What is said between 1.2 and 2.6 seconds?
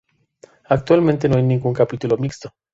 no hay ningún capítulo mixto.